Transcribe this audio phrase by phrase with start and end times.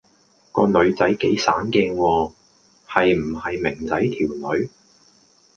[0.51, 2.33] 個女仔幾省鏡喎，
[2.87, 4.67] 係唔係明仔條女